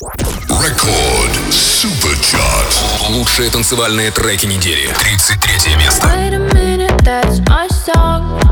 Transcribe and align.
Рекорд 0.00 1.52
Суперчарт. 1.52 2.84
Лучшие 3.08 3.50
танцевальные 3.50 4.12
треки 4.12 4.46
недели. 4.46 4.94
33 4.96 5.74
место. 5.74 6.06
Wait 6.06 6.34
a 6.34 6.38
minute, 6.54 6.96
that's 7.02 7.40
my 7.48 7.66
song. 7.68 8.47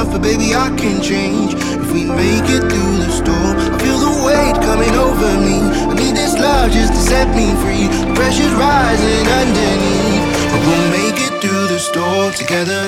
myself, 0.00 0.12
but 0.12 0.22
baby, 0.22 0.54
I 0.54 0.74
can 0.76 1.02
change. 1.02 1.54
If 1.54 1.92
we 1.92 2.04
make 2.04 2.48
it 2.48 2.60
through 2.60 2.96
the 3.04 3.10
storm, 3.10 3.56
I 3.58 3.78
feel 3.78 3.98
the 3.98 4.24
weight 4.24 4.56
coming 4.64 4.94
over 4.96 5.38
me. 5.40 5.60
I 5.90 5.94
need 5.94 6.16
this 6.16 6.34
love 6.34 6.72
just 6.72 6.92
to 6.92 6.98
set 6.98 7.28
me 7.36 7.52
free. 7.62 7.88
The 7.88 8.14
pressure's 8.14 8.52
rising 8.52 9.26
underneath, 9.42 10.24
but 10.50 10.60
we'll 10.66 10.90
make 10.90 11.18
it 11.20 11.40
through 11.40 11.66
the 11.68 11.78
storm 11.78 12.32
together. 12.32 12.80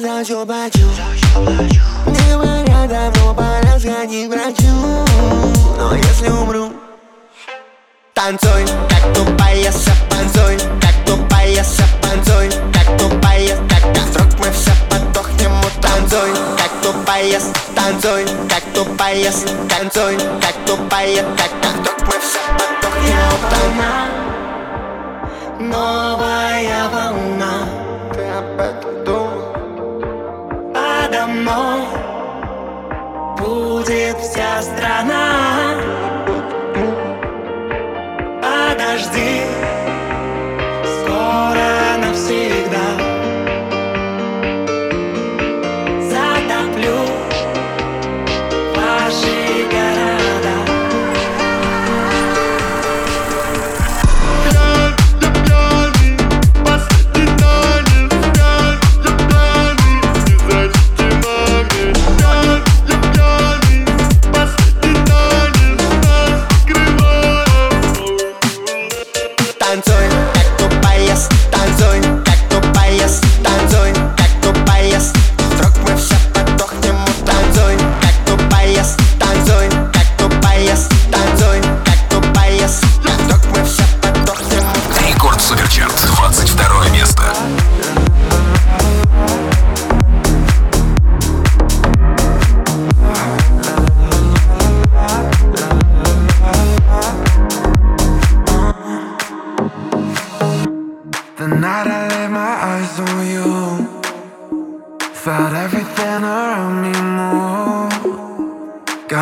я 0.00 0.24
хочу, 0.24 0.44
хочу 0.44 0.86
Не 2.06 2.32
говоря 2.32 2.86
давно 2.88 3.34
пора 3.34 3.78
сходить 3.78 4.28
к 4.28 4.32
врачу. 4.32 5.06
Но 5.78 5.94
если 5.94 6.28
умру 6.30 6.72
Танцуй, 8.12 8.64
как 8.88 9.14
тупая 9.14 9.70
сапанцуй 9.70 10.58
Как 10.80 10.94
тупая 11.06 11.62
сапанцуй 11.62 12.50
Как 12.72 12.96
тупая, 12.98 13.56
как 13.68 13.82
когда 13.82 14.00
вдруг 14.00 14.38
мы 14.40 14.50
все 14.50 14.72
подохнем 14.90 15.52
Танцуй, 15.80 16.30
как 16.56 16.72
тупая, 16.82 17.40
танцуй 17.76 18.24
Как 18.48 18.64
тупая, 18.74 19.32
танцуй. 19.68 20.16
Как 20.40 20.54
тупая, 20.66 21.22
как 21.36 21.50
когда 21.62 21.80
вдруг 21.80 22.00
мы 22.00 22.14
все 22.20 22.40
подохнем 22.58 23.16
Танцуй 23.50 24.24
Новая 25.60 26.88
волна. 26.88 27.68
Ты 28.12 28.22
опять 28.22 29.03
мной 31.26 32.04
Будет 33.38 34.16
вся 34.18 34.62
страна. 34.62 35.74
Подожди. 38.40 39.53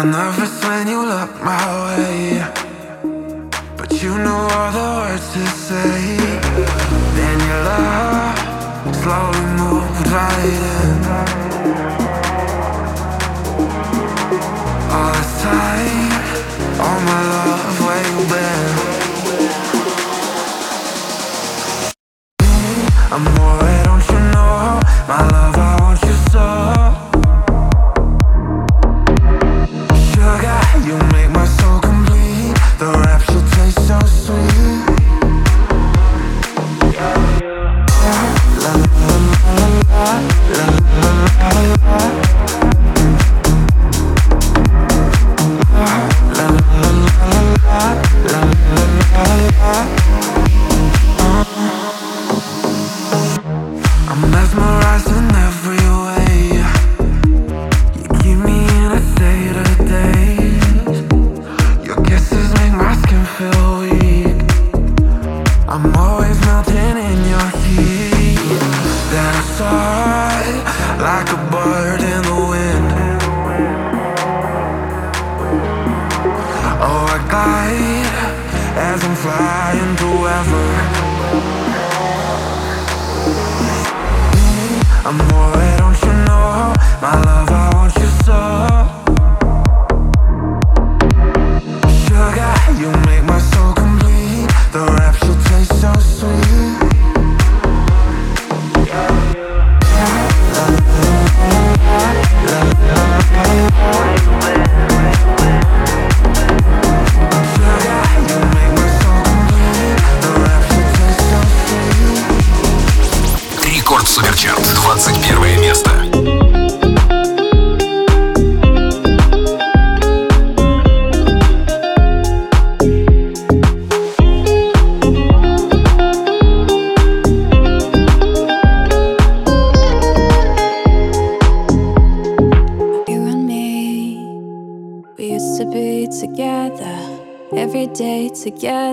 I'm 0.02 0.10
nervous 0.10 0.64
when 0.64 0.88
you 0.88 1.06
look 1.06 1.30
my 1.44 1.62
way 1.86 2.42
But 3.76 4.02
you 4.02 4.18
know 4.18 4.48
all 4.50 4.72
the 4.72 4.86
words 4.98 5.32
to 5.32 5.46
say. 5.46 6.16
Then 7.14 7.38
your 7.46 7.62
love 7.70 8.96
slowly 8.96 9.46
moved 9.60 10.06
right 10.10 10.44
in. 10.44 11.06
All 14.90 15.12
the 15.18 15.24
time, 15.40 16.12
all 16.82 17.00
my 17.10 17.22
love 17.34 17.76
waiting 17.86 18.26
I'm 23.12 23.26
alright. 23.38 23.71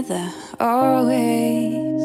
together 0.02 0.32
always. 0.60 2.02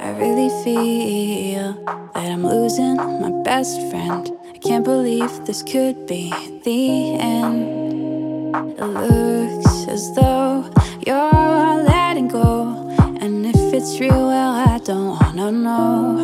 I 0.00 0.10
really 0.18 0.50
feel 0.64 1.72
that 2.14 2.30
I'm 2.32 2.46
losing 2.46 2.96
my 2.96 3.30
best 3.42 3.78
friend. 3.90 4.30
I 4.54 4.58
can't 4.58 4.84
believe 4.84 5.44
this 5.46 5.62
could 5.62 6.06
be 6.06 6.30
the 6.64 7.14
end. 7.18 8.54
It 8.78 8.84
looks 8.84 9.88
as 9.88 10.14
though 10.14 10.70
you're 11.06 11.84
letting 11.84 12.28
go. 12.28 12.94
And 13.20 13.46
if 13.46 13.72
it's 13.72 13.98
real, 13.98 14.28
well, 14.28 14.52
I 14.52 14.78
don't 14.78 15.18
wanna 15.18 15.52
know. 15.52 16.16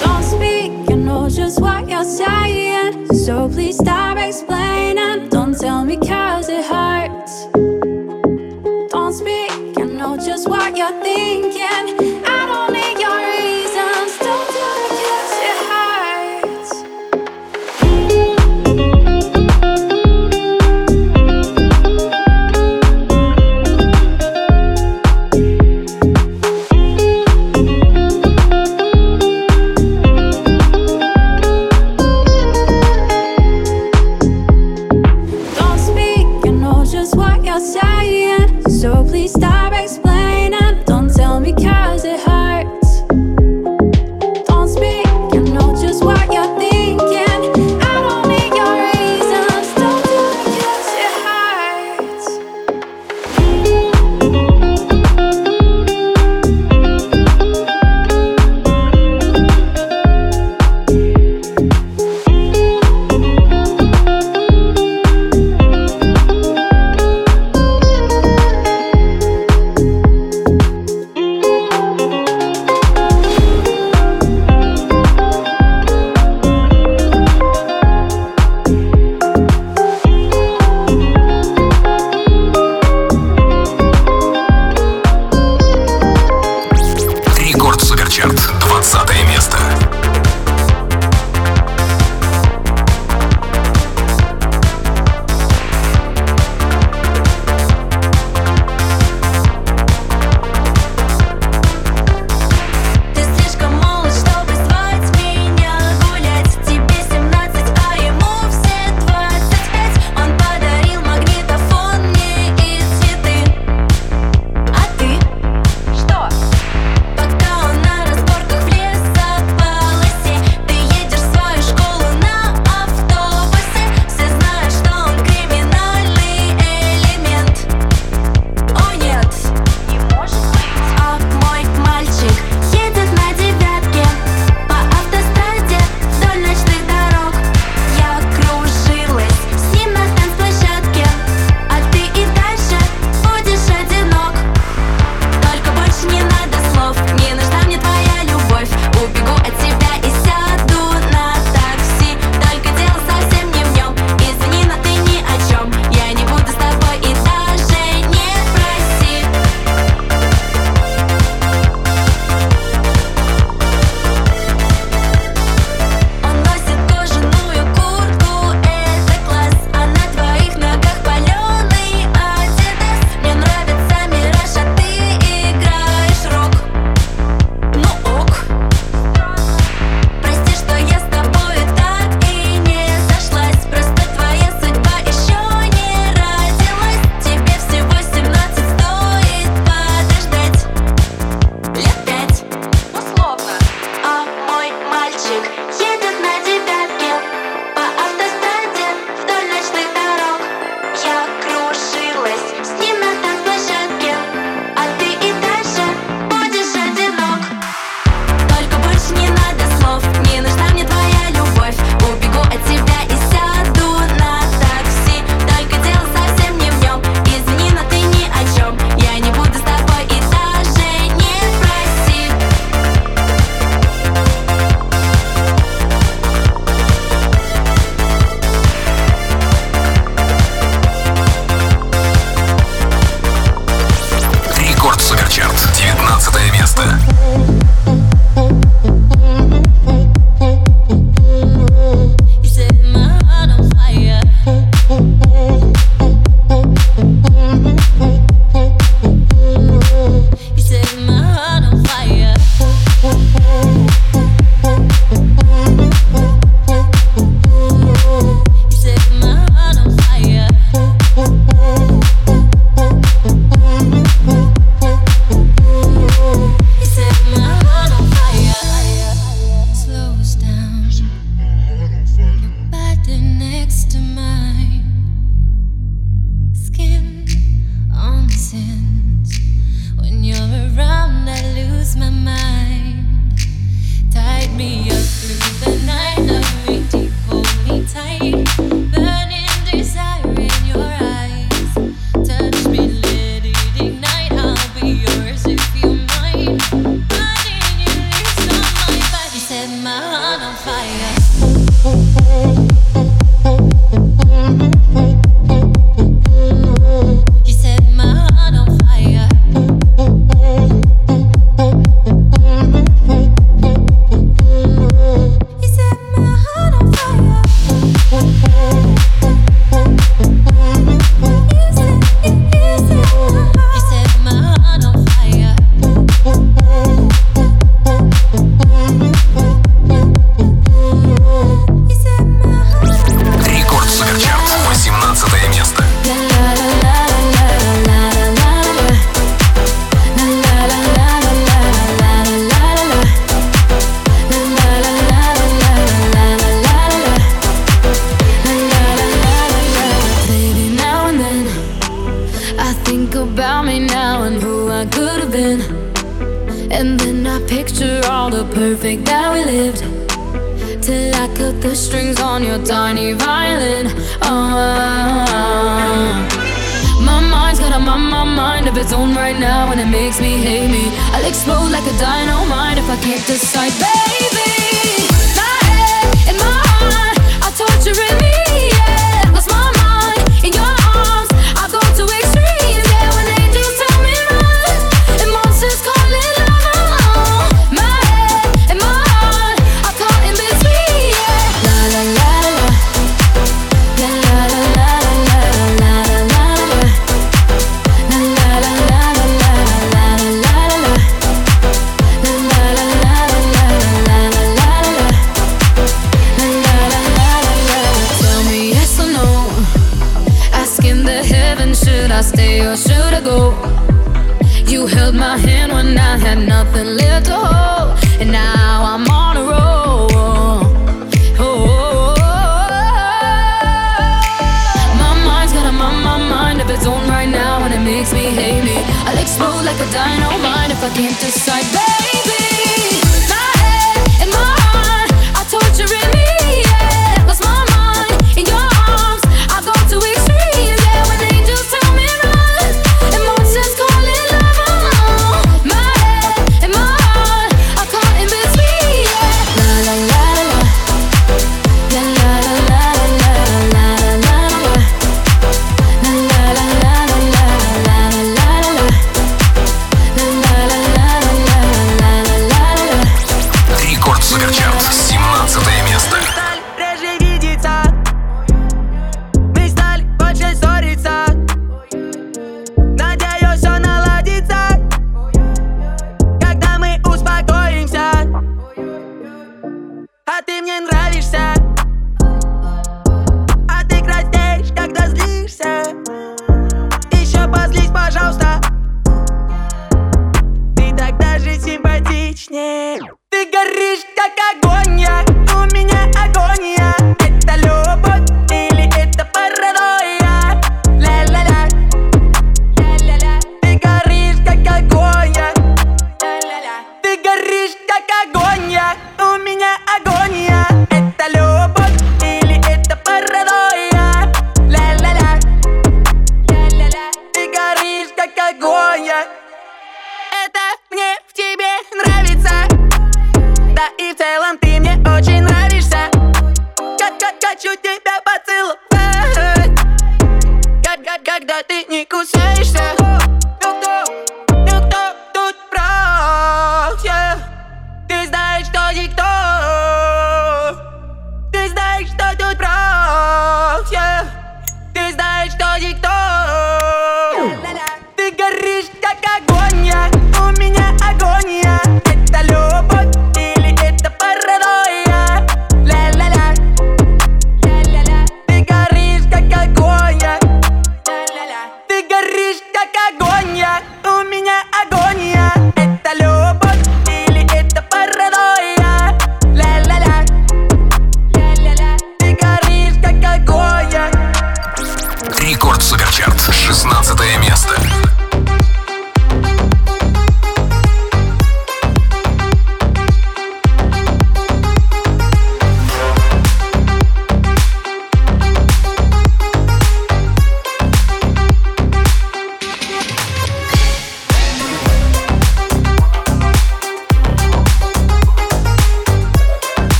Don't 0.00 0.24
speak, 0.24 0.72
you 0.88 0.96
know 0.96 1.28
just 1.28 1.60
what 1.60 1.88
you're 1.88 2.04
saying. 2.04 3.06
So 3.14 3.48
please 3.48 3.78
stop 3.78 4.18
explaining. 4.18 5.28
Don't 5.28 5.56
tell 5.58 5.84
me 5.84 5.96
cause 5.96 6.48
it 6.48 6.64
hurts 6.64 7.81
speak. 9.12 9.50
I 9.78 9.84
know 9.84 10.16
just 10.16 10.48
what 10.48 10.76
you're 10.76 11.02
thinking. 11.02 12.11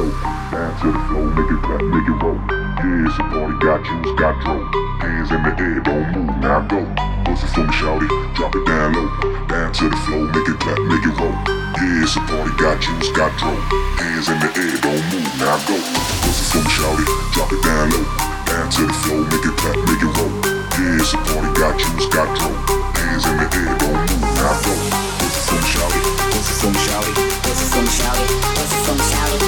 Down 0.00 0.72
to 0.80 0.88
the 0.96 1.02
floor, 1.12 1.28
make 1.36 1.50
it 1.52 1.60
clap, 1.60 1.84
make 1.84 2.08
it 2.08 2.16
roll. 2.24 2.40
Yeah, 2.80 3.04
it's 3.04 3.20
a 3.20 3.24
party, 3.28 3.52
got 3.60 3.84
juice, 3.84 4.16
got 4.16 4.32
drove. 4.40 4.64
Hands 5.04 5.28
in 5.28 5.40
the 5.44 5.52
air, 5.60 5.80
don't 5.84 6.08
move, 6.16 6.32
now 6.40 6.64
go. 6.64 6.80
Bust 7.28 7.44
it 7.44 7.52
for 7.52 7.68
me, 7.68 7.72
shout 7.76 8.00
it, 8.00 8.08
drop 8.32 8.56
it 8.56 8.64
down 8.64 8.96
low. 8.96 9.12
Down 9.44 9.68
to 9.76 9.84
the 9.92 9.98
floor, 10.08 10.24
make 10.32 10.48
it 10.48 10.56
clap, 10.56 10.80
make 10.88 11.04
it 11.04 11.12
roll. 11.20 11.36
Yeah, 11.76 12.00
it's 12.00 12.16
a 12.16 12.20
party, 12.24 12.48
got 12.56 12.80
juice, 12.80 13.12
got 13.12 13.28
drove. 13.36 13.60
Hands 14.00 14.24
in 14.24 14.40
the 14.40 14.48
air, 14.48 14.80
don't 14.80 15.04
move, 15.12 15.28
now 15.36 15.60
go. 15.68 15.76
Bust 15.76 16.40
it 16.40 16.48
for 16.48 16.64
me, 16.64 16.70
shout 16.72 16.96
it, 16.96 17.08
drop 17.36 17.52
it 17.52 17.60
down 17.60 17.92
low. 17.92 18.04
Down 18.48 18.66
to 18.72 18.82
the 18.88 18.96
floor, 19.04 19.20
make 19.28 19.44
it 19.44 19.56
clap, 19.60 19.76
make 19.84 20.00
it 20.00 20.12
roll. 20.16 20.32
Yeah, 20.80 20.96
it's 20.96 21.12
a 21.12 21.20
party, 21.28 21.52
got 21.60 21.76
juice, 21.76 22.08
got 22.08 22.28
drove. 22.40 22.56
Hands 22.96 23.24
in 23.28 23.36
the 23.36 23.46
air, 23.52 23.76
don't 23.76 24.00
move, 24.00 24.32
now 24.32 24.56
go. 24.64 24.72
Bust 25.20 25.36
it 25.36 25.44
for 25.44 25.60
me, 25.60 25.68
shout 25.68 25.92
it, 25.92 26.04
bust 26.32 26.48
it 26.48 26.56
for 26.56 26.72
me, 26.72 26.80
shout 26.88 27.04
bust 27.44 27.60
it 27.60 27.68
for 27.68 27.82
me, 27.84 27.90
shout 27.92 28.16
bust 28.56 28.72
it 28.72 28.80
for 28.88 28.96
me, 28.96 29.04
shout 29.12 29.34
it 29.36 29.39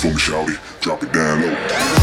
for 0.00 0.06
me, 0.06 0.14
shawty. 0.14 0.80
Drop 0.80 1.02
it 1.02 1.12
down 1.12 1.42
low. 1.42 1.99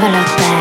Never 0.00 0.16
look 0.16 0.26
back. 0.36 0.57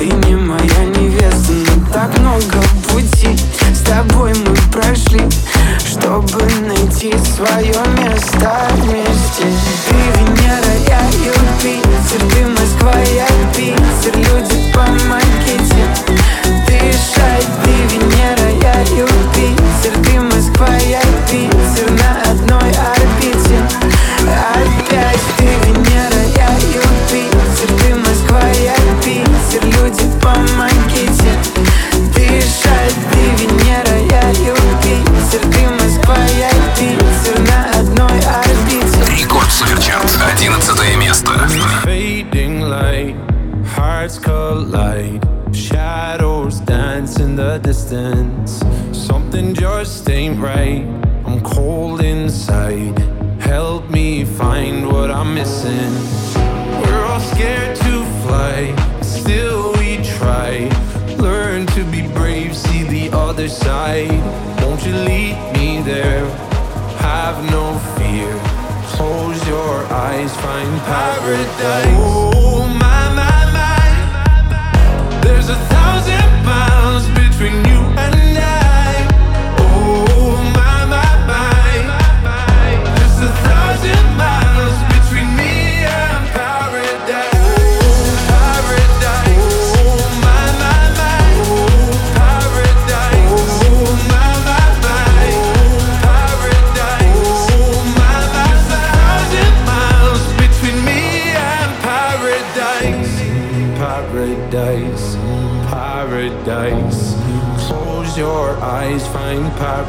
Ты 0.00 0.06
не 0.06 0.34
моя 0.34 0.84
невеста, 0.96 1.52
но 1.52 1.92
так 1.92 2.18
много 2.20 2.62
пути 2.88 3.36
С 3.70 3.80
тобой 3.80 4.32
мы 4.32 4.56
прошли, 4.72 5.20
чтобы 5.86 6.42
найти 6.66 7.12
свое 7.18 7.74
место 7.98 8.66
вместе. 8.76 9.44
Ты 9.86 9.94
Венера, 10.16 10.74
я 10.88 11.02
Юпитер, 11.18 12.30
ты 12.32 12.46
Москва, 12.46 12.94
я 13.14 13.26
Питер 13.54 14.16
Люди 14.16 14.72
по 14.72 14.86
макете, 15.06 15.84
дышать 16.66 17.46
Ты 17.62 17.94
Венера, 17.94 18.58
я 18.62 18.80
Юпитер. 18.80 19.19
inside. 63.60 64.10
Won't 64.62 64.84
you 64.84 64.94
lead 64.94 65.36
me 65.54 65.82
there? 65.82 66.24
Have 66.98 67.42
no 67.50 67.78
fear. 67.96 68.32
Close 68.96 69.46
your 69.48 69.84
eyes, 69.92 70.34
find 70.36 70.80
paradise. 70.82 71.96
Oh 71.98 72.66
my 72.66 73.02
my 73.18 73.40
my, 73.56 75.20
there's 75.22 75.48
a 75.48 75.56
thousand 75.74 76.44
miles 76.44 77.06
between 77.08 77.64
you. 77.66 77.79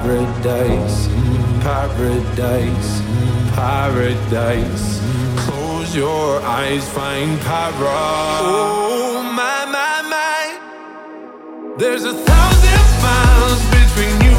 paradise, 0.01 1.07
paradise, 1.61 3.01
paradise. 3.53 4.99
Close 5.45 5.95
your 5.95 6.41
eyes, 6.41 6.89
find 6.89 7.39
paradise. 7.41 8.41
Oh 8.41 9.21
my 9.35 9.65
my 9.65 10.01
my, 10.09 11.75
there's 11.77 12.05
a 12.05 12.13
thousand 12.13 12.85
miles 13.03 13.61
between 13.69 14.21
you. 14.25 14.30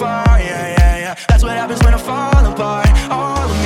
Yeah, 0.00 0.74
yeah, 0.78 0.98
yeah. 0.98 1.14
That's 1.28 1.42
what 1.42 1.56
happens 1.56 1.82
when 1.84 1.94
I 1.94 1.98
fall 1.98 2.52
apart. 2.52 2.88
All 3.10 3.50
of 3.50 3.63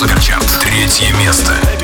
Музыка 0.00 0.18
Третье 0.62 1.12
место. 1.18 1.79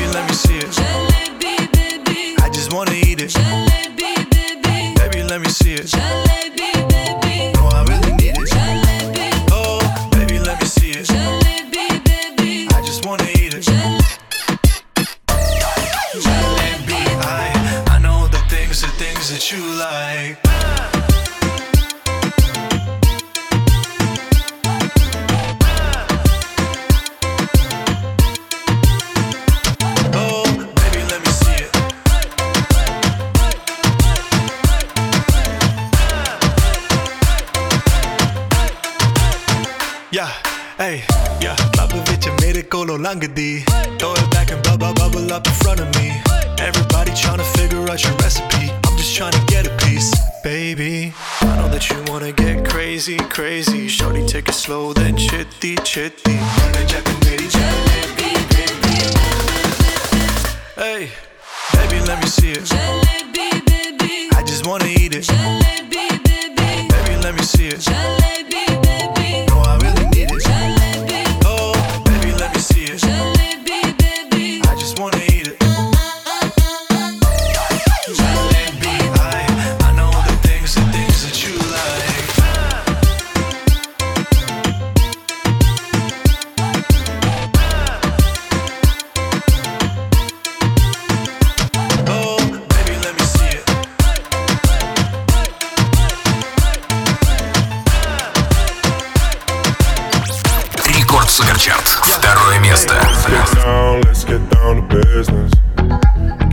business. 105.03 105.51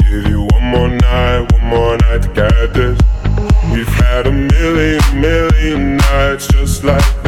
Give 0.05 0.27
you 0.29 0.47
one 0.53 0.65
more 0.65 0.89
night, 0.89 1.53
one 1.53 1.65
more 1.65 1.97
night 1.99 2.23
to 2.23 2.29
get 2.35 2.75
this. 2.75 2.99
We've 3.73 3.87
had 3.89 4.27
a 4.27 4.33
million, 4.33 5.21
million 5.21 5.97
nights 5.97 6.47
just 6.49 6.85
like 6.85 7.24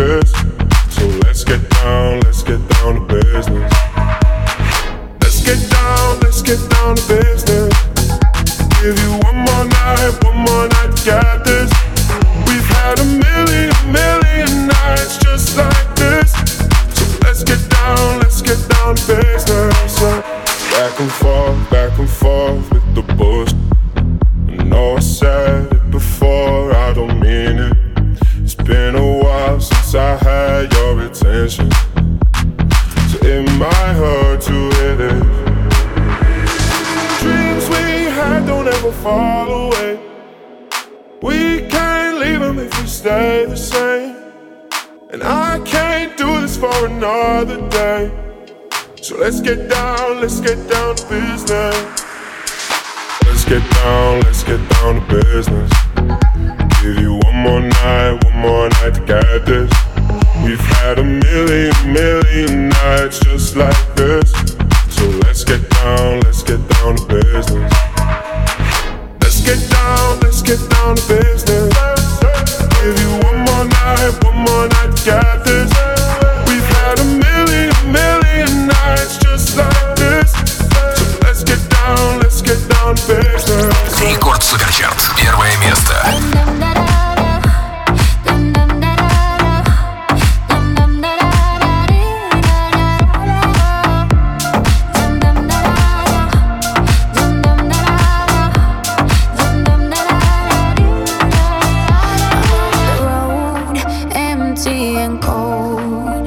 and 104.71 105.21
cold 105.23 106.27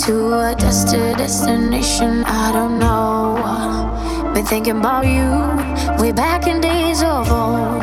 to 0.00 0.34
a 0.34 0.54
dusted 0.58 1.16
destination. 1.16 2.24
I 2.24 2.52
don't 2.52 2.78
know. 2.78 4.32
Been 4.34 4.44
thinking 4.44 4.78
about 4.78 5.06
you 5.06 5.30
way 6.02 6.12
back 6.12 6.46
in 6.46 6.60
days 6.60 7.02
of 7.02 7.30
old. 7.30 7.82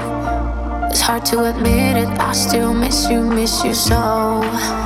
It's 0.91 1.01
hard 1.01 1.25
to 1.25 1.45
admit 1.45 1.97
it, 1.97 2.07
I 2.19 2.33
still 2.33 2.73
miss 2.73 3.09
you, 3.09 3.21
miss 3.21 3.63
you 3.63 3.73
so. 3.73 4.41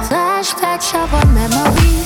Flashbacks 0.07 0.93
of 0.95 1.13
our 1.13 1.25
memories. 1.33 2.00